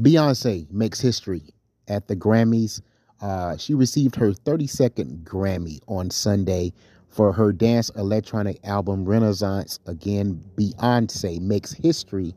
[0.00, 1.42] Beyonce makes history
[1.86, 2.80] at the Grammys.
[3.20, 6.72] Uh, she received her 32nd Grammy on Sunday
[7.10, 9.78] for her dance electronic album Renaissance.
[9.86, 12.34] Again, Beyonce makes history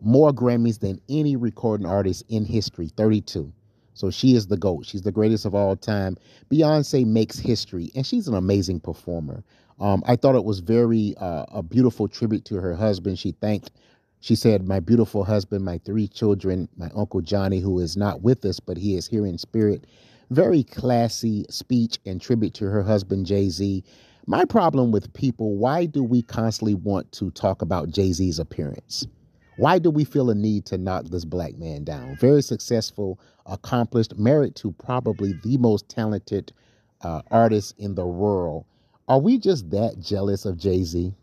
[0.00, 3.52] more Grammys than any recording artist in history 32.
[3.94, 4.84] So she is the GOAT.
[4.86, 6.16] She's the greatest of all time.
[6.50, 9.44] Beyonce makes history, and she's an amazing performer.
[9.78, 13.20] Um, I thought it was very uh, a beautiful tribute to her husband.
[13.20, 13.70] She thanked
[14.20, 18.44] she said, My beautiful husband, my three children, my Uncle Johnny, who is not with
[18.44, 19.86] us, but he is here in spirit.
[20.30, 23.84] Very classy speech and tribute to her husband, Jay Z.
[24.26, 29.06] My problem with people, why do we constantly want to talk about Jay Z's appearance?
[29.56, 32.16] Why do we feel a need to knock this black man down?
[32.20, 36.52] Very successful, accomplished, married to probably the most talented
[37.02, 38.66] uh, artist in the world.
[39.08, 41.14] Are we just that jealous of Jay Z?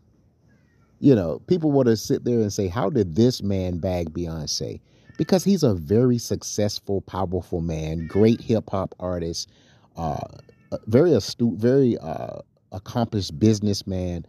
[0.98, 4.80] You know, people want to sit there and say, How did this man bag Beyonce?
[5.18, 9.50] Because he's a very successful, powerful man, great hip hop artist,
[9.96, 10.18] uh,
[10.86, 12.40] very astute, very uh,
[12.72, 14.26] accomplished businessman.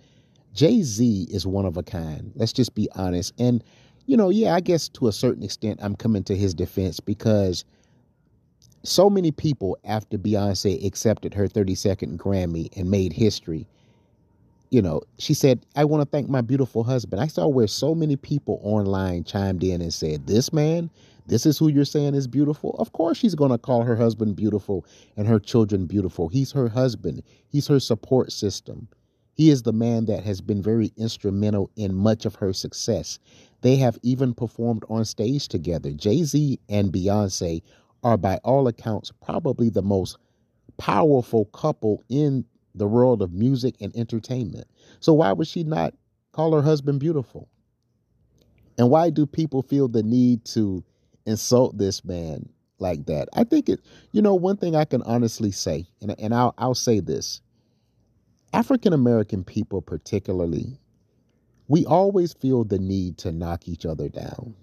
[0.53, 2.31] Jay Z is one of a kind.
[2.35, 3.33] Let's just be honest.
[3.37, 3.63] And,
[4.05, 7.63] you know, yeah, I guess to a certain extent, I'm coming to his defense because
[8.83, 13.67] so many people, after Beyonce accepted her 32nd Grammy and made history,
[14.69, 17.21] you know, she said, I want to thank my beautiful husband.
[17.21, 20.89] I saw where so many people online chimed in and said, This man,
[21.27, 22.75] this is who you're saying is beautiful.
[22.79, 26.27] Of course, she's going to call her husband beautiful and her children beautiful.
[26.29, 28.87] He's her husband, he's her support system.
[29.33, 33.19] He is the man that has been very instrumental in much of her success.
[33.61, 35.91] They have even performed on stage together.
[35.91, 37.61] Jay Z and Beyonce
[38.03, 40.17] are, by all accounts, probably the most
[40.77, 42.45] powerful couple in
[42.77, 44.67] the world of music and entertainment.
[44.99, 45.93] So why would she not
[46.31, 47.49] call her husband beautiful?
[48.77, 50.83] And why do people feel the need to
[51.25, 53.27] insult this man like that?
[53.33, 56.75] I think it, you know, one thing I can honestly say, and, and I'll, I'll
[56.75, 57.41] say this
[58.53, 60.79] African American people, particularly,
[61.67, 64.55] we always feel the need to knock each other down.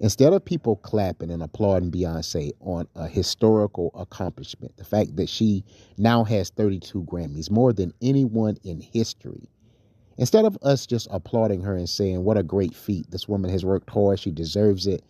[0.00, 5.64] Instead of people clapping and applauding Beyonce on a historical accomplishment, the fact that she
[5.96, 9.48] now has 32 Grammys, more than anyone in history,
[10.18, 13.64] instead of us just applauding her and saying, What a great feat, this woman has
[13.64, 15.04] worked hard, she deserves it,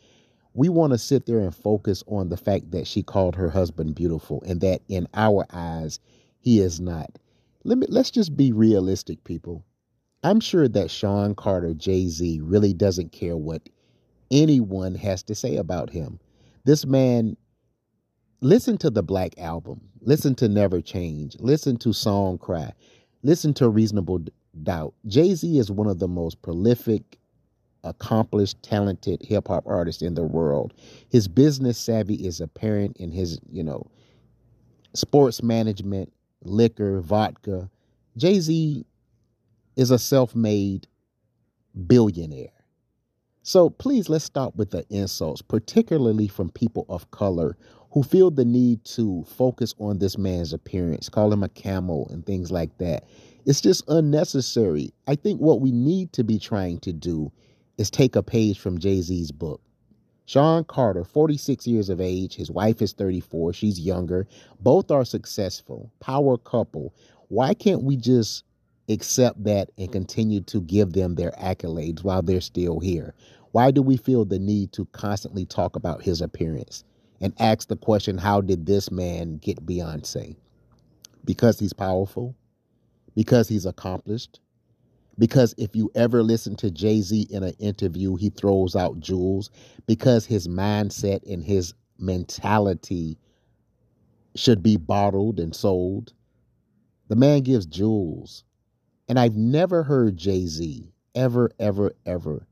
[0.54, 3.94] we want to sit there and focus on the fact that she called her husband
[3.96, 5.98] beautiful and that in our eyes,
[6.38, 7.18] he is not.
[7.64, 9.64] Let me, let's just be realistic, people.
[10.22, 13.68] I'm sure that Sean Carter, Jay Z, really doesn't care what
[14.30, 16.18] anyone has to say about him.
[16.64, 17.36] This man,
[18.40, 22.72] listen to the Black Album, listen to Never Change, listen to Song Cry,
[23.22, 24.24] listen to Reasonable
[24.62, 24.94] Doubt.
[25.06, 27.18] Jay Z is one of the most prolific,
[27.82, 30.72] accomplished, talented hip hop artists in the world.
[31.10, 33.86] His business savvy is apparent in his, you know,
[34.94, 36.12] sports management,
[36.42, 37.68] liquor, vodka.
[38.16, 38.86] Jay Z
[39.76, 40.86] is a self made
[41.86, 42.48] billionaire.
[43.46, 47.58] So please let's stop with the insults, particularly from people of color
[47.90, 52.24] who feel the need to focus on this man's appearance, call him a camel and
[52.24, 53.04] things like that.
[53.44, 54.94] It's just unnecessary.
[55.06, 57.30] I think what we need to be trying to do
[57.76, 59.60] is take a page from Jay Z's book.
[60.24, 64.26] Sean Carter, 46 years of age, his wife is 34, she's younger.
[64.60, 66.94] Both are successful, power couple.
[67.28, 68.44] Why can't we just
[68.88, 73.14] accept that and continue to give them their accolades while they're still here?
[73.52, 76.84] Why do we feel the need to constantly talk about his appearance
[77.20, 80.36] and ask the question, how did this man get Beyonce?
[81.24, 82.34] Because he's powerful?
[83.14, 84.40] Because he's accomplished?
[85.18, 89.50] Because if you ever listen to Jay Z in an interview, he throws out jewels.
[89.86, 93.16] Because his mindset and his mentality
[94.34, 96.12] should be bottled and sold.
[97.08, 98.42] The man gives jewels
[99.08, 102.46] and I've never heard Jay Z ever, ever, ever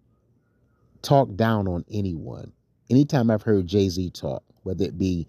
[1.03, 2.53] talk down on anyone.
[2.91, 5.27] Anytime I've heard Jay Z talk, whether it be,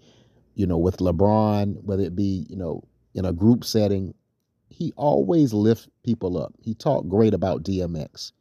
[0.54, 2.82] you know, with LeBron, whether it be, you know,
[3.14, 4.14] in a group setting,
[4.68, 6.54] he always lifts people up.
[6.60, 8.32] He talked great about DMX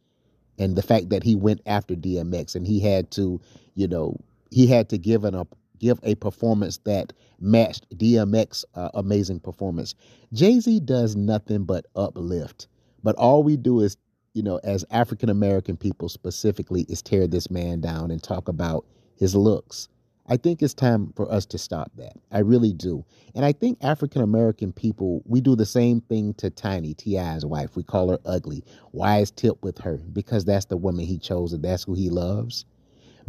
[0.59, 3.41] and the fact that he went after DMX and he had to,
[3.75, 4.17] you know,
[4.51, 7.11] he had to give an up give a performance that
[7.41, 9.95] matched DMX uh, amazing performance.
[10.31, 12.67] Jay-Z does nothing but uplift.
[13.03, 13.97] But all we do is,
[14.33, 18.85] you know, as African American people specifically, is tear this man down and talk about
[19.15, 19.89] his looks.
[20.27, 22.13] I think it's time for us to stop that.
[22.31, 23.03] I really do.
[23.35, 27.75] And I think African American people, we do the same thing to Tiny, T.I.'s wife.
[27.75, 28.63] We call her ugly.
[28.91, 29.97] Why is Tip with her?
[29.97, 32.65] Because that's the woman he chose and that's who he loves.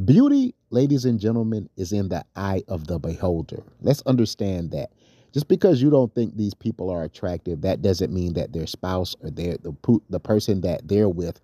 [0.04, 3.62] Beauty, ladies and gentlemen, is in the eye of the beholder.
[3.80, 4.90] Let's understand that.
[5.34, 9.16] Just because you don't think these people are attractive, that doesn't mean that their spouse
[9.20, 9.74] or their the
[10.08, 11.40] the person that they're with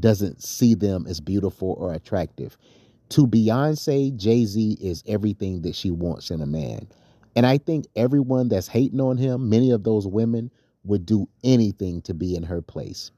[0.00, 2.56] doesn't see them as beautiful or attractive.
[3.10, 6.88] To Beyonce, Jay Z is everything that she wants in a man.
[7.36, 10.50] And I think everyone that's hating on him, many of those women
[10.84, 13.10] would do anything to be in her place.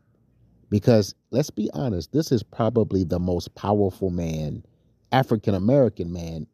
[0.70, 4.64] Because let's be honest, this is probably the most powerful man
[5.12, 6.48] African American man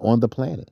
[0.00, 0.70] on the planet.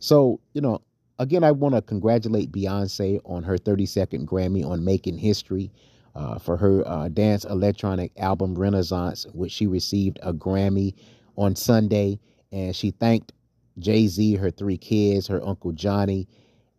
[0.00, 0.82] So, you know,
[1.18, 5.72] again, I want to congratulate Beyonce on her 32nd Grammy on making history
[6.14, 10.94] uh, for her uh, dance electronic album Renaissance, which she received a Grammy
[11.36, 12.18] on Sunday.
[12.52, 13.32] And she thanked
[13.78, 16.28] Jay Z, her three kids, her Uncle Johnny.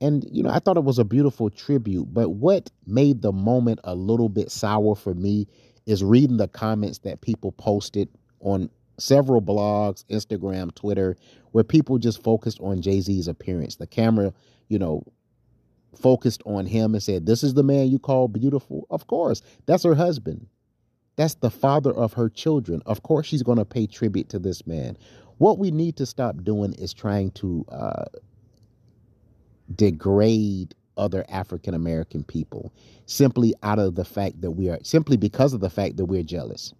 [0.01, 2.13] And, you know, I thought it was a beautiful tribute.
[2.13, 5.47] But what made the moment a little bit sour for me
[5.85, 8.09] is reading the comments that people posted
[8.41, 8.69] on
[8.99, 11.17] several blogs, Instagram, Twitter,
[11.51, 13.75] where people just focused on Jay Z's appearance.
[13.77, 14.33] The camera,
[14.67, 15.03] you know,
[15.99, 18.87] focused on him and said, This is the man you call beautiful.
[18.89, 20.47] Of course, that's her husband.
[21.15, 22.81] That's the father of her children.
[22.85, 24.97] Of course, she's going to pay tribute to this man.
[25.37, 28.05] What we need to stop doing is trying to uh,
[29.75, 32.73] degrade other African American people
[33.05, 36.23] simply out of the fact that we are, simply because of the fact that we're
[36.23, 36.73] jealous.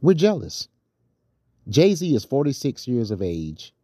[0.00, 0.68] We're jealous.
[1.68, 3.74] Jay Z is 46 years of age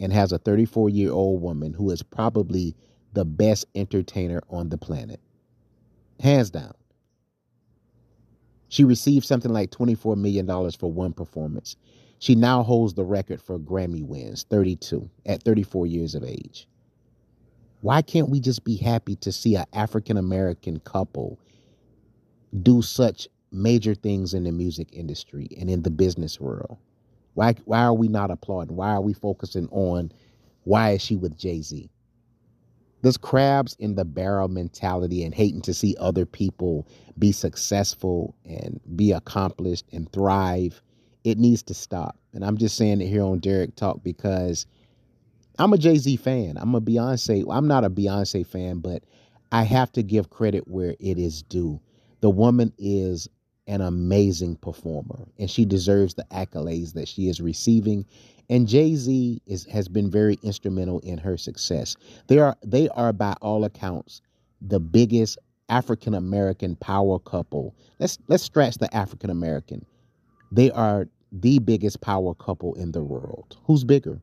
[0.00, 2.74] and has a 34 year old woman who is probably
[3.12, 5.20] the best entertainer on the planet.
[6.18, 6.74] Hands down.
[8.68, 11.76] She received something like $24 million for one performance.
[12.18, 16.68] She now holds the record for Grammy wins, 32, at 34 years of age.
[17.80, 21.38] Why can't we just be happy to see an African American couple
[22.62, 26.76] do such major things in the music industry and in the business world?
[27.34, 28.76] Why why are we not applauding?
[28.76, 30.12] Why are we focusing on
[30.64, 31.90] why is she with Jay-Z?
[33.02, 36.86] This crabs in the barrel mentality and hating to see other people
[37.18, 40.82] be successful and be accomplished and thrive.
[41.24, 42.18] It needs to stop.
[42.34, 44.66] And I'm just saying it here on Derek Talk because
[45.58, 46.56] I'm a Jay Z fan.
[46.58, 47.44] I'm a Beyonce.
[47.50, 49.02] I'm not a Beyonce fan, but
[49.52, 51.80] I have to give credit where it is due.
[52.20, 53.28] The woman is
[53.66, 58.04] an amazing performer, and she deserves the accolades that she is receiving.
[58.48, 59.40] And Jay Z
[59.70, 61.96] has been very instrumental in her success.
[62.26, 64.22] They are they are by all accounts
[64.60, 67.74] the biggest African American power couple.
[67.98, 69.86] Let's let's scratch the African American.
[70.50, 73.56] They are the biggest power couple in the world.
[73.64, 74.20] Who's bigger?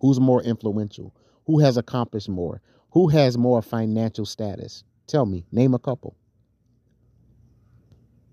[0.00, 1.12] Who's more influential?
[1.46, 2.60] Who has accomplished more?
[2.92, 4.84] Who has more financial status?
[5.08, 6.16] Tell me, name a couple.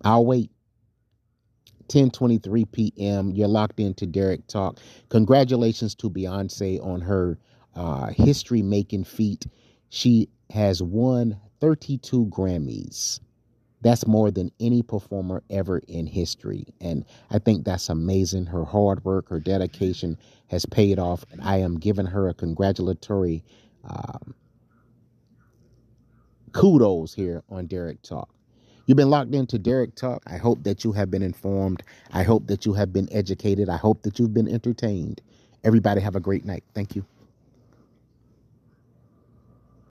[0.03, 0.51] I'll wait.
[1.89, 3.31] 10:23 p.m.
[3.31, 4.79] You're locked into Derek Talk.
[5.09, 7.39] Congratulations to Beyonce on her
[7.75, 9.47] uh, history-making feat.
[9.89, 13.19] She has won 32 Grammys.
[13.81, 18.47] That's more than any performer ever in history, and I think that's amazing.
[18.47, 20.17] Her hard work, her dedication
[20.47, 23.43] has paid off, and I am giving her a congratulatory
[23.85, 24.35] um,
[26.53, 28.29] kudos here on Derek Talk.
[28.89, 30.23] You've been locked into Derek Talk.
[30.25, 31.83] I hope that you have been informed.
[32.11, 33.69] I hope that you have been educated.
[33.69, 35.21] I hope that you've been entertained.
[35.63, 36.63] Everybody have a great night.
[36.73, 37.05] Thank you.